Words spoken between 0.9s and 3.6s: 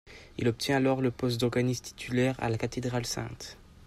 le poste d'organiste titulaire à la Cathédrale St.